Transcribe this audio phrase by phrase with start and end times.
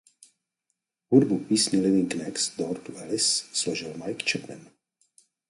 [1.11, 4.67] Hudbu k písni "Living next door to Alice" složil Mike Chapman.